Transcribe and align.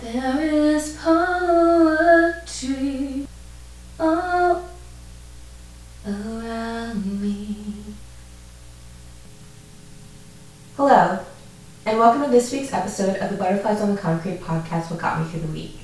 There 0.00 0.40
is 0.40 0.96
poetry 1.00 1.28
all 3.98 4.68
around 6.04 7.22
me. 7.22 7.94
Hello, 10.76 11.20
and 11.86 11.98
welcome 11.98 12.24
to 12.24 12.30
this 12.30 12.50
week's 12.52 12.72
episode 12.72 13.16
of 13.18 13.30
the 13.30 13.36
Butterflies 13.36 13.80
on 13.80 13.94
the 13.94 14.00
Concrete 14.00 14.40
podcast, 14.40 14.90
What 14.90 14.98
Got 14.98 15.20
Me 15.20 15.28
Through 15.30 15.42
the 15.42 15.52
Week. 15.52 15.78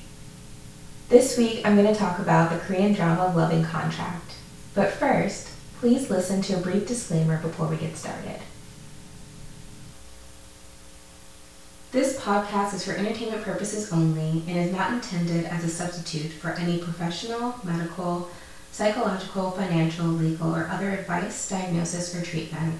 This 1.07 1.37
week, 1.37 1.65
I'm 1.65 1.77
going 1.77 1.87
to 1.87 1.97
talk 1.97 2.19
about 2.19 2.51
the 2.51 2.59
Korean 2.59 2.91
drama 2.93 3.33
Love 3.33 3.53
In 3.53 3.63
Contract. 3.63 4.35
But 4.75 4.91
first, 4.91 5.51
please 5.79 6.09
listen 6.09 6.41
to 6.43 6.57
a 6.57 6.61
brief 6.61 6.85
disclaimer 6.85 7.37
before 7.41 7.67
we 7.67 7.77
get 7.77 7.95
started. 7.95 8.41
This 11.91 12.10
podcast 12.21 12.75
is 12.75 12.85
for 12.85 12.91
entertainment 12.91 13.43
purposes 13.43 13.91
only 13.91 14.43
and 14.47 14.57
is 14.57 14.71
not 14.71 14.93
intended 14.93 15.45
as 15.45 15.63
a 15.63 15.69
substitute 15.69 16.31
for 16.31 16.51
any 16.51 16.77
professional, 16.77 17.55
medical, 17.63 18.29
psychological, 18.71 19.51
financial, 19.51 20.05
legal, 20.05 20.55
or 20.55 20.67
other 20.67 20.91
advice, 20.91 21.49
diagnosis, 21.49 22.15
or 22.15 22.23
treatment. 22.23 22.75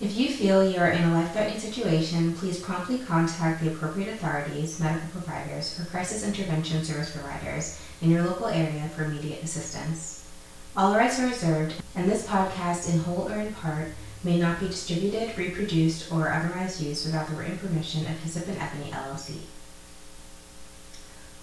If 0.00 0.16
you 0.16 0.28
feel 0.28 0.68
you 0.68 0.78
are 0.78 0.90
in 0.90 1.02
a 1.02 1.14
life 1.14 1.32
threatening 1.32 1.58
situation, 1.58 2.34
please 2.34 2.60
promptly 2.60 2.98
contact 2.98 3.62
the 3.62 3.72
appropriate 3.72 4.12
authorities, 4.12 4.78
medical 4.78 5.08
providers, 5.08 5.80
or 5.80 5.86
crisis 5.86 6.26
intervention 6.26 6.84
service 6.84 7.10
providers 7.10 7.80
in 8.02 8.10
your 8.10 8.22
local 8.22 8.48
area 8.48 8.90
for 8.94 9.04
immediate 9.04 9.42
assistance. 9.42 10.28
All 10.76 10.94
rights 10.94 11.18
are 11.20 11.28
reserved, 11.28 11.74
and 11.94 12.10
this 12.10 12.26
podcast, 12.26 12.92
in 12.92 13.00
whole 13.00 13.32
or 13.32 13.40
in 13.40 13.54
part, 13.54 13.92
may 14.24 14.38
not 14.38 14.60
be 14.60 14.66
distributed, 14.66 15.36
reproduced, 15.36 16.10
or 16.10 16.32
otherwise 16.32 16.82
used 16.82 17.06
without 17.06 17.28
the 17.28 17.36
written 17.36 17.58
permission 17.58 18.06
of 18.06 18.18
Hyssop 18.20 18.48
and 18.48 18.58
Ebony 18.58 18.90
LLC. 18.90 19.36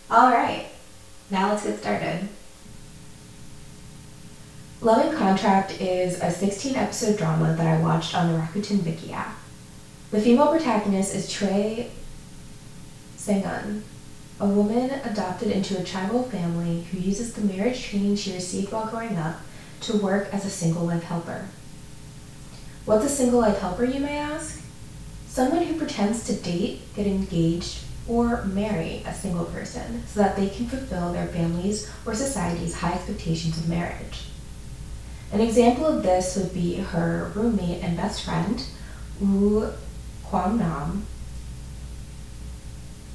All 0.09 0.31
right, 0.31 0.67
now 1.30 1.49
let's 1.49 1.63
get 1.63 1.80
started. 1.80 2.27
Love 4.82 5.05
In 5.05 5.18
Contract 5.18 5.79
is 5.79 6.20
a 6.21 6.32
16 6.32 6.76
episode 6.76 7.18
drama 7.18 7.55
that 7.55 7.68
I 7.68 7.82
watched 7.82 8.15
on 8.15 8.32
the 8.32 8.40
Rakuten 8.40 8.79
Viki 8.79 9.13
app. 9.13 9.38
The 10.10 10.20
female 10.20 10.48
protagonist 10.48 11.13
is 11.13 11.29
Choi 11.29 11.88
Sangun, 13.16 13.84
a 14.40 14.48
woman 14.48 14.90
adopted 15.05 15.51
into 15.51 15.79
a 15.79 15.84
tribal 15.84 16.23
family 16.23 16.82
who 16.91 16.98
uses 16.98 17.34
the 17.34 17.41
marriage 17.41 17.84
training 17.84 18.16
she 18.16 18.34
received 18.34 18.71
while 18.71 18.88
growing 18.88 19.16
up 19.16 19.40
to 19.82 19.98
work 19.98 20.34
as 20.34 20.45
a 20.45 20.49
single 20.49 20.84
life 20.84 21.04
helper. 21.04 21.48
What's 22.84 23.05
a 23.05 23.10
single 23.10 23.41
life 23.41 23.60
helper, 23.60 23.85
you 23.85 23.99
may 23.99 24.18
ask? 24.18 24.60
Someone 25.27 25.63
who 25.63 25.77
pretends 25.77 26.24
to 26.26 26.34
date, 26.34 26.82
get 26.96 27.05
engaged, 27.05 27.84
or 28.07 28.43
marry 28.46 29.04
a 29.05 29.13
single 29.13 29.46
person 29.46 30.04
so 30.07 30.20
that 30.21 30.35
they 30.35 30.49
can 30.49 30.65
fulfill 30.65 31.13
their 31.13 31.27
family's 31.27 31.90
or 32.07 32.15
society's 32.15 32.73
high 32.73 32.93
expectations 32.93 33.57
of 33.57 33.70
marriage. 33.70 34.26
An 35.32 35.41
example 35.41 35.85
of 35.85 36.01
this 36.01 36.35
would 36.35 36.54
be 36.55 36.77
her 36.77 37.32
roommate 37.35 37.84
and 37.84 37.96
best 37.96 38.23
friend, 38.23 38.65
Woo 39.20 39.71
Kwang 40.26 40.57
Nam, 40.57 41.05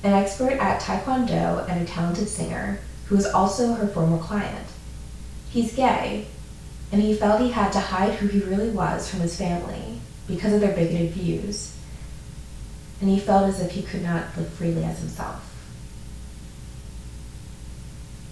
an 0.05 0.13
expert 0.13 0.53
at 0.53 0.81
Taekwondo 0.81 1.69
and 1.69 1.83
a 1.83 1.85
talented 1.85 2.29
singer 2.29 2.79
who 3.07 3.17
is 3.17 3.27
also 3.27 3.75
her 3.75 3.89
former 3.89 4.19
client. 4.19 4.69
He's 5.51 5.75
gay, 5.75 6.29
and 6.93 7.03
he 7.03 7.15
felt 7.15 7.41
he 7.41 7.51
had 7.51 7.73
to 7.73 7.81
hide 7.81 8.15
who 8.15 8.29
he 8.29 8.41
really 8.41 8.71
was 8.71 9.09
from 9.09 9.21
his 9.21 9.37
family 9.37 10.01
because 10.27 10.53
of 10.53 10.61
their 10.61 10.75
bigoted 10.75 11.13
views, 11.13 11.77
and 13.01 13.11
he 13.11 13.19
felt 13.19 13.49
as 13.49 13.61
if 13.61 13.73
he 13.73 13.83
could 13.83 14.03
not 14.03 14.37
live 14.37 14.49
freely 14.51 14.85
as 14.85 15.01
himself. 15.01 15.43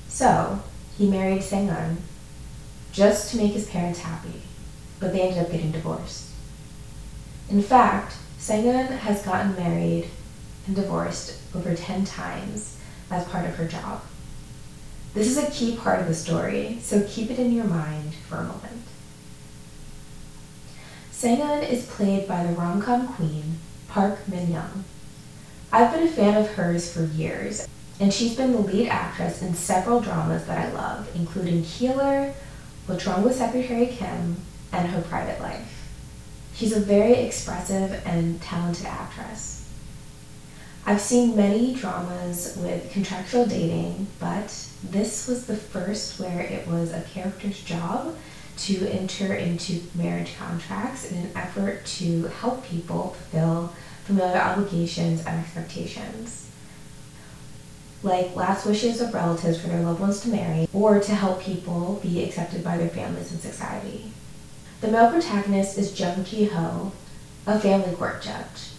So, 0.09 0.63
he 0.97 1.11
married 1.11 1.43
Sangun 1.43 1.97
just 2.93 3.31
to 3.31 3.37
make 3.37 3.53
his 3.53 3.69
parents 3.69 4.01
happy, 4.01 4.43
but 5.01 5.13
they 5.13 5.23
ended 5.23 5.45
up 5.45 5.51
getting 5.51 5.73
divorced. 5.73 6.31
In 7.51 7.61
fact, 7.61 8.14
Sangun 8.39 8.87
has 8.98 9.25
gotten 9.25 9.57
married 9.57 10.09
and 10.67 10.77
divorced 10.77 11.41
over 11.55 11.75
10 11.75 12.05
times 12.05 12.79
as 13.11 13.25
part 13.25 13.47
of 13.47 13.57
her 13.57 13.67
job. 13.67 14.03
This 15.14 15.29
is 15.29 15.39
a 15.39 15.51
key 15.52 15.77
part 15.77 16.01
of 16.01 16.08
the 16.08 16.14
story, 16.14 16.79
so 16.83 17.07
keep 17.08 17.30
it 17.30 17.39
in 17.39 17.52
your 17.52 17.67
mind 17.67 18.14
for 18.29 18.36
a 18.39 18.42
moment. 18.42 18.83
Sangun 21.13 21.69
is 21.70 21.86
played 21.86 22.27
by 22.27 22.42
the 22.42 22.52
rom-com 22.52 23.07
queen, 23.14 23.58
Park 23.89 24.27
Min-young. 24.27 24.83
I've 25.73 25.92
been 25.92 26.08
a 26.08 26.11
fan 26.11 26.36
of 26.36 26.51
hers 26.55 26.92
for 26.92 27.05
years, 27.05 27.69
and 28.01 28.13
she's 28.13 28.36
been 28.36 28.52
the 28.52 28.58
lead 28.58 28.89
actress 28.89 29.41
in 29.41 29.55
several 29.55 30.01
dramas 30.01 30.47
that 30.47 30.58
I 30.58 30.73
love, 30.73 31.08
including 31.14 31.63
Healer, 31.63 32.35
What's 32.86 33.07
Wrong 33.07 33.23
with 33.23 33.36
Secretary 33.36 33.86
Kim, 33.86 34.39
and 34.73 34.89
Her 34.89 35.01
Private 35.02 35.41
Life. 35.41 35.89
She's 36.55 36.77
a 36.77 36.81
very 36.81 37.14
expressive 37.14 38.02
and 38.05 38.42
talented 38.42 38.86
actress. 38.86 39.69
I've 40.86 41.00
seen 41.00 41.34
many 41.34 41.74
dramas 41.74 42.58
with 42.61 42.90
contractual 42.90 43.46
dating, 43.46 44.06
but 44.20 44.48
this 44.83 45.27
was 45.27 45.46
the 45.46 45.56
first 45.56 46.20
where 46.20 46.40
it 46.40 46.67
was 46.68 46.92
a 46.92 47.00
character's 47.00 47.62
job 47.62 48.14
to 48.58 48.86
enter 48.89 49.33
into 49.33 49.80
marriage 49.95 50.36
contracts 50.36 51.11
in 51.11 51.17
an 51.17 51.30
effort 51.34 51.86
to 51.86 52.24
help 52.24 52.67
people 52.67 53.17
fulfill 53.30 53.72
familiar 54.05 54.39
obligations 54.39 55.24
and 55.24 55.40
expectations. 55.40 56.50
Like 58.02 58.36
last 58.36 58.66
wishes 58.66 59.01
of 59.01 59.14
relatives 59.14 59.58
for 59.58 59.68
their 59.68 59.80
loved 59.80 60.01
ones 60.01 60.20
to 60.20 60.28
marry, 60.28 60.68
or 60.74 61.01
to 61.01 61.14
help 61.14 61.40
people 61.40 61.98
be 62.02 62.22
accepted 62.22 62.62
by 62.62 62.77
their 62.77 62.90
families 62.90 63.33
and 63.33 63.40
society. 63.40 64.12
The 64.83 64.89
male 64.89 65.11
protagonist 65.11 65.78
is 65.78 65.98
Jung 65.98 66.24
Ji 66.24 66.45
Ho, 66.45 66.92
a 67.46 67.58
family 67.58 67.95
court 67.95 68.20
judge. 68.20 68.73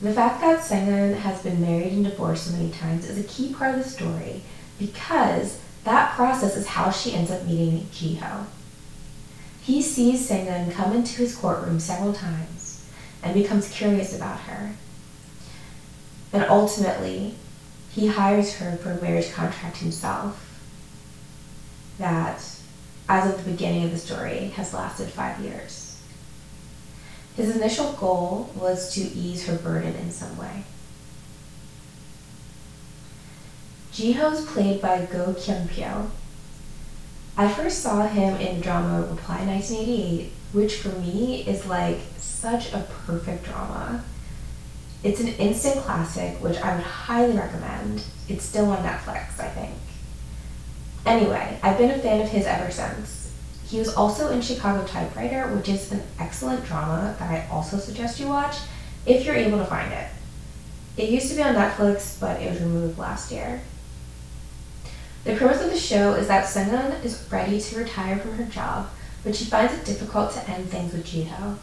The 0.00 0.12
fact 0.12 0.40
that 0.40 0.60
Sangun 0.60 1.16
has 1.16 1.42
been 1.42 1.60
married 1.60 1.92
and 1.92 2.04
divorced 2.04 2.46
so 2.46 2.52
many 2.52 2.70
times 2.70 3.08
is 3.08 3.18
a 3.18 3.28
key 3.28 3.52
part 3.52 3.74
of 3.74 3.82
the 3.82 3.90
story 3.90 4.42
because 4.78 5.60
that 5.82 6.14
process 6.14 6.56
is 6.56 6.68
how 6.68 6.92
she 6.92 7.14
ends 7.14 7.32
up 7.32 7.44
meeting 7.44 7.88
Jiho. 7.92 8.44
He 9.60 9.82
sees 9.82 10.28
Sangun 10.28 10.70
come 10.72 10.92
into 10.94 11.16
his 11.16 11.34
courtroom 11.34 11.80
several 11.80 12.12
times 12.12 12.88
and 13.24 13.34
becomes 13.34 13.70
curious 13.70 14.14
about 14.14 14.40
her. 14.40 14.70
And 16.32 16.44
ultimately, 16.44 17.34
he 17.90 18.06
hires 18.06 18.54
her 18.56 18.76
for 18.76 18.92
a 18.92 19.02
marriage 19.02 19.32
contract 19.32 19.78
himself 19.78 20.44
that, 21.98 22.40
as 23.08 23.30
of 23.30 23.44
the 23.44 23.50
beginning 23.50 23.82
of 23.84 23.90
the 23.90 23.98
story, 23.98 24.52
has 24.54 24.72
lasted 24.72 25.08
five 25.08 25.40
years. 25.40 25.87
His 27.38 27.54
initial 27.54 27.92
goal 27.92 28.50
was 28.56 28.92
to 28.94 29.00
ease 29.00 29.46
her 29.46 29.54
burden 29.54 29.94
in 29.94 30.10
some 30.10 30.36
way. 30.36 30.64
Jiho 33.92 34.32
is 34.32 34.44
played 34.44 34.82
by 34.82 35.06
Go 35.06 35.34
Kyung 35.34 35.68
Pyo. 35.68 36.10
I 37.36 37.46
first 37.46 37.80
saw 37.80 38.08
him 38.08 38.40
in 38.40 38.60
drama 38.60 39.02
Reply 39.02 39.46
1988, 39.46 40.32
which 40.52 40.78
for 40.78 40.88
me 40.88 41.42
is 41.46 41.64
like 41.64 41.98
such 42.16 42.72
a 42.72 42.88
perfect 43.06 43.44
drama. 43.44 44.02
It's 45.04 45.20
an 45.20 45.28
instant 45.28 45.84
classic, 45.84 46.42
which 46.42 46.58
I 46.58 46.74
would 46.74 46.84
highly 46.84 47.36
recommend. 47.36 48.02
It's 48.28 48.44
still 48.44 48.68
on 48.68 48.78
Netflix, 48.78 49.38
I 49.38 49.48
think. 49.50 49.76
Anyway, 51.06 51.60
I've 51.62 51.78
been 51.78 51.92
a 51.92 51.98
fan 51.98 52.20
of 52.20 52.30
his 52.30 52.46
ever 52.46 52.72
since. 52.72 53.27
He 53.68 53.78
was 53.78 53.94
also 53.94 54.30
in 54.30 54.40
Chicago 54.40 54.86
Typewriter, 54.86 55.46
which 55.48 55.68
is 55.68 55.92
an 55.92 56.02
excellent 56.18 56.64
drama 56.64 57.14
that 57.18 57.30
I 57.30 57.46
also 57.52 57.76
suggest 57.76 58.18
you 58.18 58.28
watch 58.28 58.56
if 59.04 59.26
you're 59.26 59.34
able 59.34 59.58
to 59.58 59.64
find 59.66 59.92
it. 59.92 60.06
It 60.96 61.10
used 61.10 61.28
to 61.28 61.36
be 61.36 61.42
on 61.42 61.54
Netflix, 61.54 62.18
but 62.18 62.40
it 62.40 62.50
was 62.50 62.60
removed 62.60 62.98
last 62.98 63.30
year. 63.30 63.60
The 65.24 65.36
premise 65.36 65.62
of 65.62 65.70
the 65.70 65.78
show 65.78 66.14
is 66.14 66.28
that 66.28 66.46
Sangun 66.46 67.04
is 67.04 67.26
ready 67.30 67.60
to 67.60 67.78
retire 67.78 68.16
from 68.16 68.36
her 68.36 68.44
job, 68.44 68.88
but 69.22 69.36
she 69.36 69.44
finds 69.44 69.74
it 69.74 69.84
difficult 69.84 70.32
to 70.32 70.50
end 70.50 70.70
things 70.70 70.94
with 70.94 71.06
Jiho. 71.06 71.58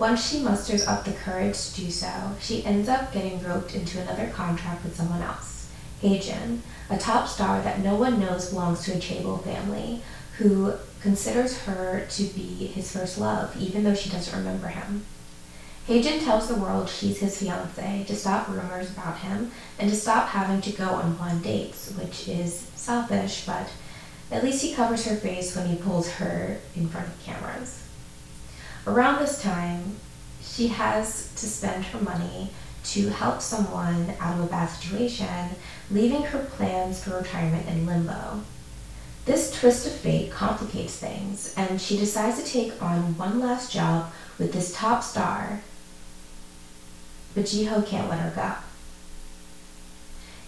Once 0.00 0.28
she 0.28 0.40
musters 0.40 0.86
up 0.86 1.04
the 1.04 1.12
courage 1.12 1.70
to 1.70 1.82
do 1.82 1.90
so, 1.90 2.32
she 2.40 2.64
ends 2.64 2.88
up 2.88 3.12
getting 3.12 3.40
roped 3.42 3.74
into 3.74 4.00
another 4.00 4.26
contract 4.28 4.82
with 4.82 4.96
someone 4.96 5.22
else, 5.22 5.70
Heijin, 6.02 6.60
a 6.88 6.98
top 6.98 7.28
star 7.28 7.60
that 7.62 7.80
no 7.80 7.94
one 7.94 8.18
knows 8.18 8.50
belongs 8.50 8.82
to 8.84 8.92
a 8.92 8.96
Chaebol 8.96 9.44
family, 9.44 10.02
who 10.40 10.72
considers 11.02 11.58
her 11.64 12.06
to 12.08 12.22
be 12.24 12.66
his 12.66 12.90
first 12.90 13.18
love, 13.18 13.54
even 13.60 13.84
though 13.84 13.94
she 13.94 14.08
doesn't 14.08 14.38
remember 14.38 14.68
him. 14.68 15.04
Heijin 15.86 16.24
tells 16.24 16.48
the 16.48 16.54
world 16.54 16.88
she's 16.88 17.18
his 17.18 17.38
fiance 17.38 18.04
to 18.06 18.16
stop 18.16 18.48
rumors 18.48 18.90
about 18.90 19.18
him 19.18 19.50
and 19.78 19.90
to 19.90 19.96
stop 19.96 20.28
having 20.28 20.62
to 20.62 20.72
go 20.72 20.88
on 20.88 21.14
blind 21.14 21.42
dates, 21.42 21.90
which 21.92 22.26
is 22.26 22.54
selfish, 22.74 23.44
but 23.44 23.68
at 24.30 24.42
least 24.42 24.62
he 24.62 24.72
covers 24.72 25.04
her 25.04 25.16
face 25.16 25.54
when 25.54 25.68
he 25.68 25.76
pulls 25.76 26.08
her 26.12 26.58
in 26.74 26.88
front 26.88 27.08
of 27.08 27.22
cameras. 27.22 27.86
Around 28.86 29.18
this 29.18 29.42
time, 29.42 29.96
she 30.42 30.68
has 30.68 31.32
to 31.34 31.46
spend 31.46 31.84
her 31.86 32.00
money 32.00 32.50
to 32.84 33.10
help 33.10 33.42
someone 33.42 34.14
out 34.20 34.38
of 34.38 34.44
a 34.44 34.48
bad 34.48 34.68
situation, 34.68 35.50
leaving 35.90 36.22
her 36.22 36.38
plans 36.38 37.04
for 37.04 37.18
retirement 37.18 37.68
in 37.68 37.84
limbo. 37.84 38.40
This 39.30 39.52
twist 39.52 39.86
of 39.86 39.92
fate 39.92 40.32
complicates 40.32 40.96
things, 40.96 41.54
and 41.56 41.80
she 41.80 41.96
decides 41.96 42.42
to 42.42 42.44
take 42.44 42.82
on 42.82 43.16
one 43.16 43.38
last 43.38 43.70
job 43.70 44.10
with 44.40 44.52
this 44.52 44.74
top 44.74 45.04
star, 45.04 45.60
but 47.32 47.44
Jiho 47.44 47.86
can't 47.86 48.10
let 48.10 48.18
her 48.18 48.32
go. 48.34 48.54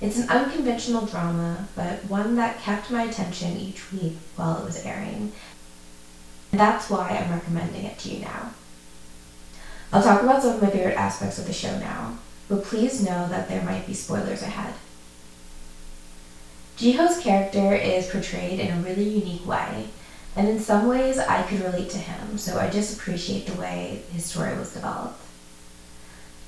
It's 0.05 0.19
an 0.19 0.29
unconventional 0.29 1.06
drama, 1.06 1.69
but 1.76 2.06
one 2.06 2.34
that 2.34 2.58
kept 2.58 2.90
my 2.90 3.05
attention 3.05 3.56
each 3.56 3.93
week 3.93 4.17
while 4.34 4.58
it 4.58 4.64
was 4.64 4.85
airing. 4.85 5.31
And 6.50 6.61
that's 6.61 6.90
why 6.90 7.11
I'm 7.11 7.31
recommending 7.31 7.85
it 7.85 8.00
to 8.00 8.08
you 8.08 8.23
now. 8.23 8.50
I'll 9.93 10.02
talk 10.02 10.25
about 10.25 10.43
some 10.43 10.56
of 10.56 10.62
my 10.62 10.70
favorite 10.70 10.99
aspects 10.99 11.38
of 11.38 11.46
the 11.46 11.52
show 11.52 11.78
now, 11.78 12.19
but 12.49 12.64
please 12.64 13.00
know 13.00 13.28
that 13.28 13.49
there 13.49 13.62
might 13.62 13.87
be 13.87 13.94
spoilers 13.94 14.43
ahead. 14.43 14.75
Jiho's 16.82 17.23
character 17.23 17.76
is 17.76 18.08
portrayed 18.08 18.58
in 18.58 18.73
a 18.76 18.82
really 18.82 19.08
unique 19.08 19.46
way, 19.46 19.87
and 20.34 20.49
in 20.49 20.58
some 20.58 20.88
ways 20.88 21.17
I 21.17 21.43
could 21.43 21.61
relate 21.61 21.90
to 21.90 21.99
him, 21.99 22.37
so 22.37 22.58
I 22.58 22.70
just 22.70 22.99
appreciate 22.99 23.46
the 23.46 23.55
way 23.55 24.02
his 24.12 24.25
story 24.25 24.58
was 24.58 24.73
developed. 24.75 25.20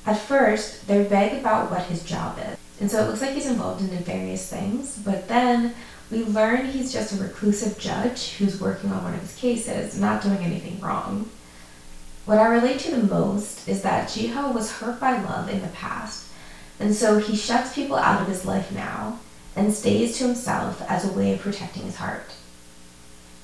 At 0.05 0.19
first, 0.19 0.89
they're 0.89 1.05
vague 1.05 1.39
about 1.39 1.71
what 1.71 1.85
his 1.85 2.03
job 2.03 2.37
is, 2.41 2.59
and 2.81 2.91
so 2.91 3.01
it 3.01 3.07
looks 3.07 3.21
like 3.21 3.31
he's 3.31 3.47
involved 3.47 3.81
in 3.81 3.97
various 3.99 4.51
things, 4.51 4.99
but 5.05 5.29
then 5.29 5.73
we 6.11 6.25
learn 6.25 6.67
he's 6.67 6.93
just 6.93 7.13
a 7.13 7.23
reclusive 7.23 7.79
judge 7.79 8.33
who's 8.33 8.61
working 8.61 8.91
on 8.91 9.05
one 9.05 9.15
of 9.15 9.21
his 9.21 9.37
cases, 9.37 10.01
not 10.01 10.21
doing 10.21 10.39
anything 10.39 10.81
wrong. 10.81 11.31
What 12.27 12.39
I 12.39 12.49
relate 12.49 12.81
to 12.81 12.91
the 12.91 13.07
most 13.07 13.69
is 13.69 13.83
that 13.83 14.09
Jiho 14.09 14.53
was 14.53 14.73
hurt 14.73 14.99
by 14.99 15.23
love 15.23 15.49
in 15.49 15.63
the 15.63 15.69
past, 15.69 16.27
and 16.81 16.93
so 16.93 17.19
he 17.19 17.37
shuts 17.37 17.73
people 17.73 17.95
out 17.95 18.21
of 18.21 18.27
his 18.27 18.45
life 18.45 18.73
now 18.73 19.21
and 19.57 19.73
stays 19.73 20.19
to 20.19 20.25
himself 20.25 20.83
as 20.89 21.05
a 21.05 21.13
way 21.13 21.33
of 21.33 21.41
protecting 21.41 21.85
his 21.85 21.97
heart. 21.97 22.33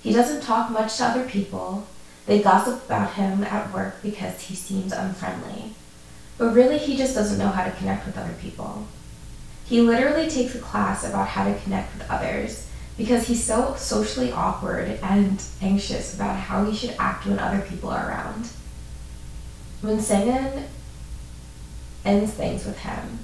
He 0.03 0.13
doesn't 0.13 0.43
talk 0.43 0.71
much 0.71 0.97
to 0.97 1.05
other 1.05 1.29
people. 1.29 1.87
They 2.27 2.43
gossip 2.43 2.85
about 2.85 3.15
him 3.15 3.45
at 3.45 3.73
work 3.73 4.03
because 4.03 4.41
he 4.43 4.55
seems 4.55 4.93
unfriendly. 4.93 5.75
But 6.39 6.55
really, 6.55 6.79
he 6.79 6.97
just 6.97 7.15
doesn't 7.15 7.39
know 7.39 7.49
how 7.49 7.65
to 7.65 7.71
connect 7.71 8.07
with 8.07 8.17
other 8.17 8.35
people. 8.41 8.87
He 9.67 9.81
literally 9.81 10.29
takes 10.29 10.55
a 10.55 10.59
class 10.59 11.05
about 11.05 11.29
how 11.29 11.45
to 11.45 11.59
connect 11.61 11.97
with 11.97 12.11
others 12.11 12.67
because 12.97 13.27
he's 13.27 13.45
so 13.45 13.75
socially 13.77 14.33
awkward 14.33 14.99
and 15.03 15.43
anxious 15.63 16.15
about 16.15 16.37
how 16.37 16.65
he 16.65 16.75
should 16.75 16.95
act 16.99 17.27
when 17.27 17.39
other 17.39 17.61
people 17.61 17.89
are 17.89 18.09
around. 18.09 18.49
When 19.81 19.99
Segun 19.99 20.65
ends 22.05 22.33
things 22.33 22.67
with 22.67 22.79
him, 22.79 23.21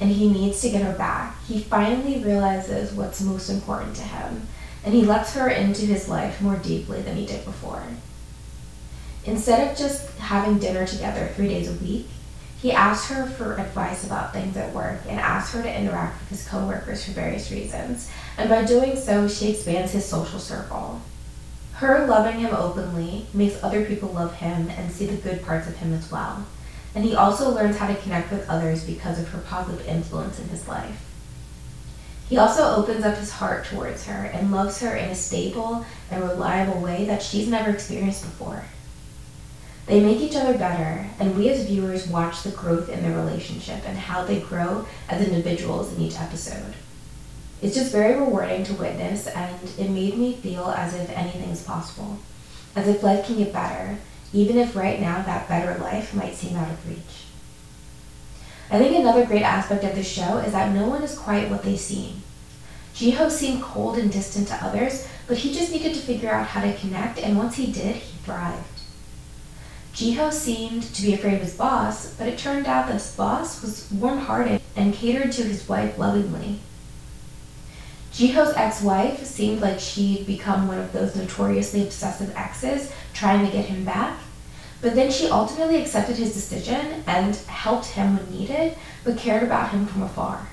and 0.00 0.10
he 0.10 0.28
needs 0.28 0.60
to 0.60 0.70
get 0.70 0.82
her 0.82 0.96
back. 0.96 1.42
He 1.44 1.60
finally 1.60 2.22
realizes 2.22 2.92
what's 2.92 3.22
most 3.22 3.48
important 3.48 3.96
to 3.96 4.02
him, 4.02 4.46
and 4.84 4.94
he 4.94 5.02
lets 5.02 5.34
her 5.34 5.48
into 5.48 5.86
his 5.86 6.08
life 6.08 6.40
more 6.40 6.56
deeply 6.56 7.00
than 7.02 7.16
he 7.16 7.26
did 7.26 7.44
before. 7.44 7.82
Instead 9.24 9.70
of 9.70 9.76
just 9.76 10.16
having 10.18 10.58
dinner 10.58 10.86
together 10.86 11.30
three 11.34 11.48
days 11.48 11.68
a 11.68 11.84
week, 11.84 12.08
he 12.60 12.72
asked 12.72 13.10
her 13.10 13.26
for 13.26 13.54
advice 13.54 14.04
about 14.04 14.32
things 14.32 14.56
at 14.56 14.74
work 14.74 15.00
and 15.08 15.20
asked 15.20 15.54
her 15.54 15.62
to 15.62 15.80
interact 15.80 16.20
with 16.20 16.30
his 16.30 16.48
coworkers 16.48 17.04
for 17.04 17.12
various 17.12 17.50
reasons, 17.50 18.10
and 18.38 18.48
by 18.48 18.64
doing 18.64 18.96
so, 18.96 19.28
she 19.28 19.50
expands 19.50 19.92
his 19.92 20.04
social 20.04 20.38
circle. 20.38 21.00
Her 21.74 22.06
loving 22.06 22.40
him 22.40 22.54
openly 22.54 23.26
makes 23.34 23.62
other 23.62 23.84
people 23.84 24.08
love 24.10 24.34
him 24.34 24.70
and 24.70 24.90
see 24.90 25.06
the 25.06 25.16
good 25.16 25.44
parts 25.44 25.68
of 25.68 25.76
him 25.76 25.92
as 25.92 26.10
well 26.10 26.46
and 26.96 27.04
he 27.04 27.14
also 27.14 27.50
learns 27.50 27.76
how 27.76 27.86
to 27.86 27.94
connect 27.96 28.32
with 28.32 28.48
others 28.48 28.82
because 28.82 29.20
of 29.20 29.28
her 29.28 29.38
positive 29.40 29.86
influence 29.86 30.40
in 30.40 30.48
his 30.48 30.66
life. 30.66 30.98
He 32.26 32.38
also 32.38 32.74
opens 32.74 33.04
up 33.04 33.18
his 33.18 33.32
heart 33.32 33.66
towards 33.66 34.06
her 34.06 34.24
and 34.24 34.50
loves 34.50 34.80
her 34.80 34.96
in 34.96 35.10
a 35.10 35.14
stable 35.14 35.84
and 36.10 36.24
reliable 36.24 36.80
way 36.80 37.04
that 37.04 37.22
she's 37.22 37.48
never 37.48 37.70
experienced 37.70 38.22
before. 38.22 38.64
They 39.84 40.00
make 40.00 40.20
each 40.20 40.36
other 40.36 40.56
better, 40.56 41.06
and 41.20 41.36
we 41.36 41.50
as 41.50 41.66
viewers 41.66 42.08
watch 42.08 42.42
the 42.42 42.50
growth 42.50 42.88
in 42.88 43.02
their 43.02 43.16
relationship 43.16 43.86
and 43.86 43.98
how 43.98 44.24
they 44.24 44.40
grow 44.40 44.86
as 45.10 45.28
individuals 45.28 45.92
in 45.92 46.00
each 46.00 46.18
episode. 46.18 46.74
It's 47.60 47.76
just 47.76 47.92
very 47.92 48.18
rewarding 48.18 48.64
to 48.64 48.72
witness, 48.72 49.26
and 49.26 49.54
it 49.78 49.90
made 49.90 50.16
me 50.16 50.32
feel 50.32 50.70
as 50.70 50.94
if 50.94 51.10
anything 51.10 51.50
is 51.50 51.62
possible, 51.62 52.18
as 52.74 52.88
if 52.88 53.02
life 53.02 53.26
can 53.26 53.36
get 53.36 53.52
better, 53.52 53.98
even 54.32 54.58
if 54.58 54.76
right 54.76 55.00
now 55.00 55.22
that 55.22 55.48
better 55.48 55.78
life 55.78 56.14
might 56.14 56.34
seem 56.34 56.56
out 56.56 56.70
of 56.70 56.88
reach. 56.88 57.24
I 58.70 58.78
think 58.78 58.96
another 58.96 59.24
great 59.24 59.42
aspect 59.42 59.84
of 59.84 59.94
this 59.94 60.08
show 60.08 60.38
is 60.38 60.52
that 60.52 60.74
no 60.74 60.88
one 60.88 61.02
is 61.02 61.18
quite 61.18 61.50
what 61.50 61.62
they 61.62 61.76
seem. 61.76 62.22
Jiho 62.94 63.30
seemed 63.30 63.62
cold 63.62 63.98
and 63.98 64.10
distant 64.10 64.48
to 64.48 64.64
others, 64.64 65.06
but 65.26 65.38
he 65.38 65.52
just 65.52 65.70
needed 65.70 65.94
to 65.94 66.00
figure 66.00 66.30
out 66.30 66.46
how 66.48 66.62
to 66.62 66.76
connect, 66.76 67.18
and 67.18 67.36
once 67.36 67.56
he 67.56 67.70
did, 67.70 67.96
he 67.96 68.18
thrived. 68.18 68.64
Jiho 69.94 70.32
seemed 70.32 70.82
to 70.94 71.02
be 71.02 71.14
afraid 71.14 71.34
of 71.34 71.42
his 71.42 71.56
boss, 71.56 72.14
but 72.14 72.26
it 72.26 72.38
turned 72.38 72.66
out 72.66 72.86
that 72.86 72.94
his 72.94 73.14
boss 73.14 73.62
was 73.62 73.90
warm 73.90 74.18
hearted 74.18 74.60
and 74.74 74.92
catered 74.92 75.32
to 75.32 75.42
his 75.42 75.68
wife 75.68 75.96
lovingly. 75.96 76.58
Jiho's 78.16 78.54
ex 78.56 78.80
wife 78.80 79.26
seemed 79.26 79.60
like 79.60 79.78
she'd 79.78 80.26
become 80.26 80.68
one 80.68 80.78
of 80.78 80.90
those 80.90 81.14
notoriously 81.14 81.82
obsessive 81.82 82.34
exes 82.34 82.90
trying 83.12 83.44
to 83.44 83.52
get 83.52 83.66
him 83.66 83.84
back, 83.84 84.18
but 84.80 84.94
then 84.94 85.10
she 85.10 85.28
ultimately 85.28 85.82
accepted 85.82 86.16
his 86.16 86.32
decision 86.32 87.04
and 87.06 87.36
helped 87.36 87.88
him 87.88 88.16
when 88.16 88.30
needed, 88.30 88.74
but 89.04 89.18
cared 89.18 89.42
about 89.42 89.68
him 89.68 89.84
from 89.84 90.02
afar. 90.02 90.48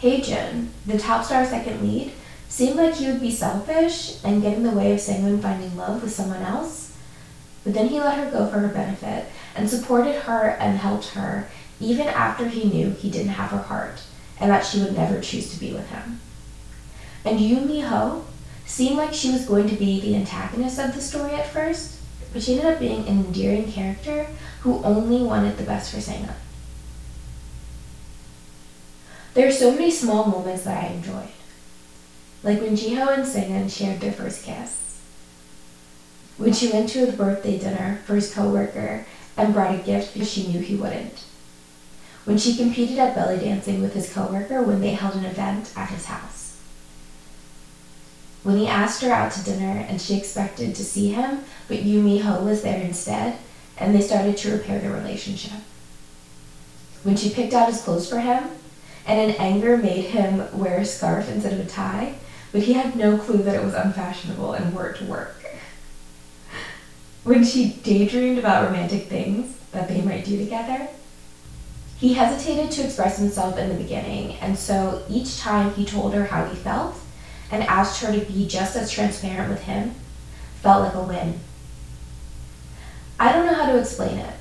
Haejun, 0.00 0.68
the 0.86 1.00
top 1.00 1.24
star 1.24 1.44
second 1.44 1.82
lead, 1.82 2.12
seemed 2.48 2.76
like 2.76 2.94
he 2.94 3.08
would 3.08 3.20
be 3.20 3.32
selfish 3.32 4.22
and 4.22 4.40
get 4.40 4.56
in 4.56 4.62
the 4.62 4.70
way 4.70 4.92
of 4.92 5.00
Segun 5.00 5.42
finding 5.42 5.76
love 5.76 6.00
with 6.00 6.12
someone 6.14 6.42
else. 6.42 6.96
But 7.64 7.74
then 7.74 7.88
he 7.88 7.98
let 7.98 8.18
her 8.18 8.30
go 8.30 8.46
for 8.46 8.60
her 8.60 8.68
benefit 8.68 9.26
and 9.56 9.68
supported 9.68 10.14
her 10.14 10.50
and 10.60 10.78
helped 10.78 11.08
her 11.08 11.48
even 11.80 12.06
after 12.06 12.46
he 12.46 12.70
knew 12.70 12.90
he 12.90 13.10
didn't 13.10 13.32
have 13.32 13.50
her 13.50 13.58
heart 13.58 14.00
and 14.40 14.50
that 14.50 14.64
she 14.64 14.80
would 14.80 14.94
never 14.94 15.20
choose 15.20 15.52
to 15.52 15.60
be 15.60 15.72
with 15.72 15.88
him. 15.90 16.20
And 17.24 17.40
Yoo 17.40 17.60
Mi-ho 17.60 18.24
seemed 18.66 18.96
like 18.96 19.14
she 19.14 19.30
was 19.30 19.46
going 19.46 19.68
to 19.68 19.76
be 19.76 20.00
the 20.00 20.16
antagonist 20.16 20.78
of 20.78 20.94
the 20.94 21.00
story 21.00 21.32
at 21.32 21.46
first, 21.46 21.98
but 22.32 22.42
she 22.42 22.54
ended 22.54 22.72
up 22.72 22.80
being 22.80 23.06
an 23.06 23.24
endearing 23.24 23.70
character 23.70 24.26
who 24.60 24.82
only 24.82 25.22
wanted 25.22 25.56
the 25.56 25.64
best 25.64 25.92
for 25.92 25.98
Segun. 25.98 26.34
There 29.34 29.48
are 29.48 29.52
so 29.52 29.72
many 29.72 29.90
small 29.90 30.26
moments 30.26 30.64
that 30.64 30.84
I 30.84 30.88
enjoyed. 30.88 31.28
Like 32.42 32.60
when 32.60 32.76
Jiho 32.76 33.12
and 33.12 33.24
Segun 33.24 33.68
shared 33.68 34.00
their 34.00 34.12
first 34.12 34.44
kiss. 34.44 35.00
When 36.36 36.52
she 36.52 36.70
went 36.70 36.88
to 36.90 37.06
his 37.06 37.14
birthday 37.14 37.58
dinner 37.58 38.00
for 38.06 38.16
his 38.16 38.32
coworker 38.32 39.06
and 39.36 39.54
brought 39.54 39.74
a 39.74 39.78
gift 39.78 40.12
because 40.12 40.30
she 40.30 40.48
knew 40.48 40.60
he 40.60 40.76
wouldn't. 40.76 41.24
When 42.24 42.38
she 42.38 42.56
competed 42.56 42.98
at 42.98 43.14
belly 43.14 43.38
dancing 43.38 43.82
with 43.82 43.94
his 43.94 44.12
coworker 44.12 44.62
when 44.62 44.80
they 44.80 44.90
held 44.90 45.14
an 45.14 45.24
event 45.24 45.72
at 45.76 45.90
his 45.90 46.06
house 46.06 46.44
when 48.44 48.58
he 48.58 48.68
asked 48.68 49.02
her 49.02 49.10
out 49.10 49.32
to 49.32 49.42
dinner 49.42 49.84
and 49.88 50.00
she 50.00 50.16
expected 50.16 50.74
to 50.74 50.84
see 50.84 51.08
him, 51.08 51.40
but 51.66 51.82
Yoo 51.82 52.00
Mi-ho 52.00 52.44
was 52.44 52.62
there 52.62 52.80
instead, 52.80 53.38
and 53.78 53.94
they 53.94 54.02
started 54.02 54.36
to 54.36 54.52
repair 54.52 54.78
their 54.78 54.92
relationship. 54.92 55.60
When 57.02 57.16
she 57.16 57.30
picked 57.30 57.54
out 57.54 57.70
his 57.70 57.80
clothes 57.80 58.08
for 58.08 58.20
him, 58.20 58.50
and 59.06 59.18
in 59.18 59.36
anger 59.36 59.78
made 59.78 60.04
him 60.04 60.46
wear 60.58 60.78
a 60.78 60.84
scarf 60.84 61.28
instead 61.30 61.54
of 61.54 61.60
a 61.60 61.68
tie, 61.68 62.16
but 62.52 62.62
he 62.62 62.74
had 62.74 62.96
no 62.96 63.16
clue 63.16 63.42
that 63.42 63.56
it 63.56 63.64
was 63.64 63.74
unfashionable 63.74 64.52
and 64.52 64.74
wore 64.74 64.88
it 64.88 64.98
to 64.98 65.04
work. 65.04 65.42
When 67.24 67.44
she 67.44 67.72
daydreamed 67.82 68.38
about 68.38 68.66
romantic 68.66 69.04
things 69.04 69.56
that 69.72 69.88
they 69.88 70.02
might 70.02 70.26
do 70.26 70.36
together, 70.36 70.88
he 71.98 72.14
hesitated 72.14 72.70
to 72.72 72.84
express 72.84 73.18
himself 73.18 73.58
in 73.58 73.68
the 73.68 73.82
beginning, 73.82 74.34
and 74.36 74.58
so 74.58 75.04
each 75.08 75.38
time 75.38 75.72
he 75.74 75.84
told 75.84 76.14
her 76.14 76.24
how 76.24 76.44
he 76.46 76.56
felt, 76.56 76.96
and 77.50 77.62
asked 77.62 78.02
her 78.02 78.12
to 78.12 78.24
be 78.24 78.46
just 78.48 78.76
as 78.76 78.90
transparent 78.90 79.50
with 79.50 79.62
him 79.62 79.94
felt 80.64 80.82
like 80.82 80.94
a 80.94 81.02
win. 81.02 81.38
I 83.20 83.32
don't 83.32 83.46
know 83.46 83.54
how 83.54 83.70
to 83.70 83.78
explain 83.78 84.18
it. 84.18 84.34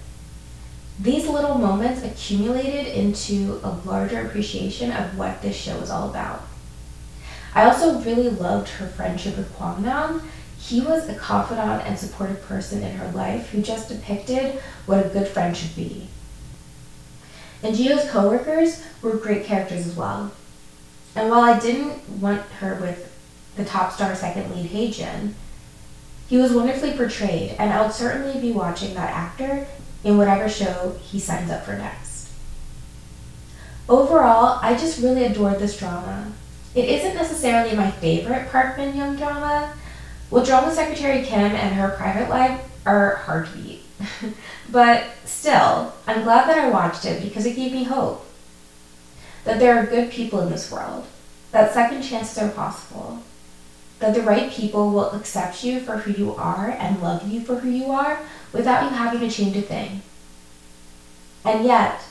These 0.99 1.27
little 1.27 1.55
moments 1.55 2.01
accumulated 2.01 2.87
into 2.87 3.59
a 3.61 3.71
larger 3.85 4.21
appreciation 4.21 4.91
of 4.91 5.17
what 5.17 5.41
this 5.41 5.55
show 5.55 5.77
is 5.79 5.89
all 5.89 6.09
about. 6.09 6.43
I 7.53 7.65
also 7.65 7.99
really 7.99 8.29
loved 8.29 8.69
her 8.69 8.87
friendship 8.87 9.37
with 9.37 9.53
Kwangnam. 9.57 10.21
He 10.57 10.79
was 10.79 11.09
a 11.09 11.15
confidant 11.15 11.85
and 11.85 11.99
supportive 11.99 12.41
person 12.43 12.81
in 12.81 12.95
her 12.95 13.11
life 13.11 13.49
who 13.49 13.61
just 13.61 13.89
depicted 13.89 14.61
what 14.85 15.05
a 15.05 15.09
good 15.09 15.27
friend 15.27 15.55
should 15.55 15.75
be. 15.75 16.07
And 17.63 17.75
Jiho's 17.75 18.09
coworkers 18.11 18.83
were 19.01 19.15
great 19.15 19.45
characters 19.45 19.87
as 19.87 19.95
well. 19.95 20.31
And 21.15 21.29
while 21.29 21.41
I 21.41 21.59
didn't 21.59 22.07
want 22.19 22.41
her 22.59 22.75
with 22.75 23.09
the 23.55 23.63
top 23.63 23.93
star 23.93 24.13
second 24.15 24.53
lead 24.53 24.69
Haejun, 24.69 25.33
he 26.27 26.37
was 26.37 26.51
wonderfully 26.51 26.93
portrayed, 26.93 27.55
and 27.59 27.71
I 27.71 27.81
would 27.81 27.93
certainly 27.93 28.39
be 28.41 28.51
watching 28.51 28.93
that 28.95 29.11
actor 29.11 29.67
in 30.03 30.17
whatever 30.17 30.49
show 30.49 30.97
he 31.01 31.19
signs 31.19 31.51
up 31.51 31.63
for 31.63 31.73
next. 31.73 32.29
Overall, 33.87 34.59
I 34.61 34.75
just 34.75 35.01
really 35.01 35.25
adored 35.25 35.59
this 35.59 35.77
drama. 35.77 36.31
It 36.73 36.85
isn't 36.85 37.15
necessarily 37.15 37.75
my 37.75 37.91
favorite 37.91 38.49
Park 38.49 38.77
Min 38.77 38.95
Young 38.95 39.15
drama. 39.15 39.73
Well, 40.31 40.43
Drama 40.43 40.73
Secretary 40.73 41.23
Kim 41.23 41.51
and 41.51 41.75
her 41.75 41.89
private 41.89 42.29
life 42.29 42.59
are 42.85 43.17
hard 43.17 43.45
to 43.47 43.57
beat. 43.57 43.83
but 44.69 45.05
still, 45.25 45.93
I'm 46.07 46.23
glad 46.23 46.47
that 46.47 46.57
I 46.57 46.69
watched 46.69 47.05
it 47.05 47.23
because 47.23 47.45
it 47.45 47.55
gave 47.55 47.71
me 47.71 47.83
hope. 47.83 48.25
That 49.45 49.59
there 49.59 49.77
are 49.77 49.85
good 49.85 50.11
people 50.11 50.39
in 50.41 50.49
this 50.49 50.71
world. 50.71 51.05
That 51.51 51.73
second 51.73 52.03
chances 52.03 52.37
are 52.37 52.49
possible. 52.49 53.23
That 53.99 54.13
the 54.13 54.21
right 54.21 54.51
people 54.51 54.91
will 54.91 55.11
accept 55.11 55.63
you 55.63 55.79
for 55.79 55.97
who 55.97 56.11
you 56.11 56.35
are 56.35 56.69
and 56.69 57.01
love 57.01 57.27
you 57.27 57.41
for 57.41 57.55
who 57.55 57.69
you 57.69 57.91
are 57.91 58.19
without 58.51 58.83
you 58.83 58.89
having 58.89 59.19
to 59.19 59.29
change 59.29 59.55
a 59.55 59.61
thing. 59.61 60.01
And 61.45 61.65
yet, 61.65 62.01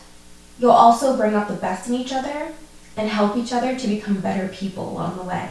you'll 0.58 0.70
also 0.70 1.16
bring 1.16 1.34
out 1.34 1.49
the 1.49 1.54
best 1.54 1.88
in 1.88 1.94
each 1.94 2.12
other 2.12 2.52
and 2.96 3.08
help 3.08 3.37
each 3.37 3.52
other 3.52 3.78
to 3.78 3.87
become 3.88 4.20
better 4.20 4.49
people 4.49 4.88
along 4.90 5.16
the 5.16 5.25
way. 5.25 5.49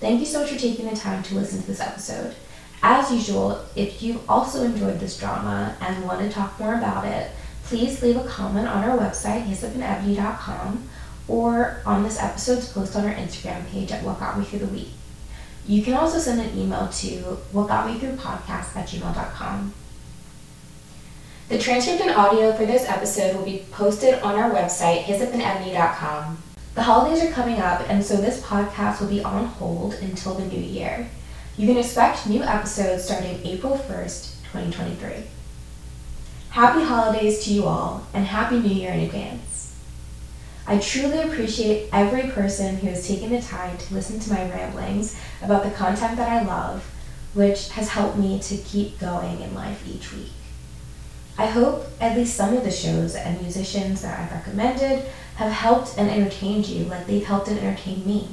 Thank 0.00 0.18
you 0.20 0.26
so 0.26 0.40
much 0.40 0.50
for 0.50 0.58
taking 0.58 0.88
the 0.88 0.96
time 0.96 1.22
to 1.22 1.34
listen 1.36 1.60
to 1.60 1.66
this 1.66 1.80
episode. 1.80 2.34
As 2.82 3.12
usual, 3.12 3.64
if 3.76 4.02
you 4.02 4.20
also 4.28 4.64
enjoyed 4.64 4.98
this 4.98 5.16
drama 5.18 5.76
and 5.80 6.04
want 6.04 6.20
to 6.20 6.28
talk 6.28 6.58
more 6.58 6.74
about 6.74 7.04
it, 7.04 7.30
please 7.64 8.02
leave 8.02 8.16
a 8.16 8.24
comment 8.24 8.66
on 8.66 8.82
our 8.82 8.98
website, 8.98 9.46
hyssopandebony.com, 9.46 10.88
or 11.28 11.80
on 11.86 12.02
this 12.02 12.20
episode's 12.20 12.72
post 12.72 12.96
on 12.96 13.04
our 13.04 13.14
Instagram 13.14 13.64
page 13.68 13.92
at 13.92 14.02
What 14.02 14.18
Got 14.18 14.38
Me 14.38 14.44
Through 14.44 14.60
the 14.60 14.66
Week. 14.66 14.90
You 15.66 15.82
can 15.82 15.94
also 15.94 16.18
send 16.18 16.40
an 16.40 16.58
email 16.58 16.88
to 16.88 17.38
whatgotmethroughpodcast 17.52 18.76
at 18.76 18.88
gmail.com. 18.88 19.74
The 21.48 21.58
transcript 21.58 22.00
and 22.00 22.10
audio 22.10 22.52
for 22.52 22.66
this 22.66 22.88
episode 22.88 23.36
will 23.36 23.44
be 23.44 23.64
posted 23.70 24.14
on 24.20 24.34
our 24.34 24.50
website, 24.50 25.04
hyssopandebony.com. 25.04 26.42
The 26.74 26.82
holidays 26.82 27.22
are 27.22 27.30
coming 27.30 27.60
up, 27.60 27.88
and 27.88 28.02
so 28.04 28.16
this 28.16 28.40
podcast 28.40 29.00
will 29.00 29.08
be 29.08 29.22
on 29.22 29.44
hold 29.44 29.94
until 29.94 30.34
the 30.34 30.46
new 30.46 30.60
year. 30.60 31.08
You 31.62 31.68
can 31.68 31.76
expect 31.76 32.26
new 32.26 32.42
episodes 32.42 33.04
starting 33.04 33.38
April 33.46 33.78
1st, 33.78 34.42
2023. 34.50 35.22
Happy 36.50 36.82
holidays 36.82 37.44
to 37.44 37.52
you 37.52 37.66
all, 37.66 38.04
and 38.12 38.26
Happy 38.26 38.58
New 38.58 38.74
Year 38.74 38.90
in 38.90 38.98
advance. 38.98 39.78
I 40.66 40.78
truly 40.78 41.20
appreciate 41.20 41.88
every 41.92 42.32
person 42.32 42.78
who 42.78 42.88
has 42.88 43.06
taken 43.06 43.30
the 43.30 43.40
time 43.40 43.78
to 43.78 43.94
listen 43.94 44.18
to 44.18 44.32
my 44.32 44.50
ramblings 44.50 45.16
about 45.40 45.62
the 45.62 45.70
content 45.70 46.16
that 46.16 46.32
I 46.32 46.44
love, 46.44 46.90
which 47.32 47.68
has 47.68 47.90
helped 47.90 48.18
me 48.18 48.40
to 48.40 48.56
keep 48.56 48.98
going 48.98 49.40
in 49.40 49.54
life 49.54 49.88
each 49.88 50.12
week. 50.12 50.32
I 51.38 51.46
hope 51.46 51.86
at 52.00 52.16
least 52.16 52.34
some 52.34 52.56
of 52.56 52.64
the 52.64 52.72
shows 52.72 53.14
and 53.14 53.40
musicians 53.40 54.02
that 54.02 54.18
I've 54.18 54.32
recommended 54.32 55.04
have 55.36 55.52
helped 55.52 55.96
and 55.96 56.10
entertained 56.10 56.66
you 56.66 56.86
like 56.86 57.06
they've 57.06 57.24
helped 57.24 57.46
and 57.46 57.60
entertained 57.60 58.04
me. 58.04 58.30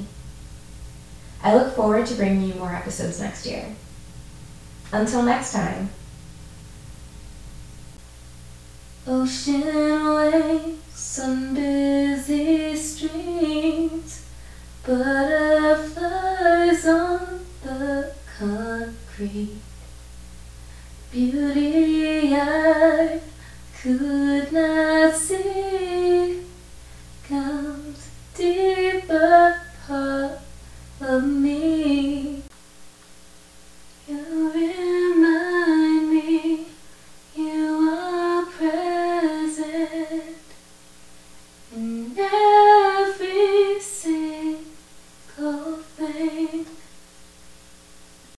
I 1.42 1.54
look 1.54 1.74
forward 1.74 2.06
to 2.06 2.14
bringing 2.14 2.42
you 2.48 2.54
more 2.54 2.72
episodes 2.72 3.18
next 3.20 3.46
year. 3.46 3.64
Until 4.92 5.22
next 5.22 5.52
time. 5.52 5.90
Ocean 9.06 10.14
waves 10.14 11.18
on 11.18 11.54
busy 11.54 12.76
streams, 12.76 14.26
butterflies 14.86 16.06
on 16.86 17.40
the 17.62 18.12
concrete. 18.38 19.56
Beauty 21.10 22.34
I 22.34 23.20
could 23.80 24.52
not 24.52 25.14